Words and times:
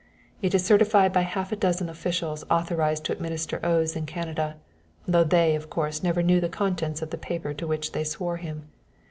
It 0.41 0.55
is 0.55 0.65
certified 0.65 1.13
by 1.13 1.21
half 1.21 1.51
a 1.51 1.55
dozen 1.55 1.87
officials 1.87 2.43
authorized 2.49 3.03
to 3.05 3.11
administer 3.11 3.63
oaths 3.63 3.95
in 3.95 4.07
Canada, 4.07 4.57
though 5.07 5.23
they, 5.23 5.53
of 5.53 5.69
course, 5.69 6.01
never 6.01 6.23
knew 6.23 6.41
the 6.41 6.49
contents 6.49 7.03
of 7.03 7.11
the 7.11 7.19
paper 7.19 7.53
to 7.53 7.67
which 7.67 7.91
they 7.91 8.03
swore 8.03 8.37
him. 8.37 8.69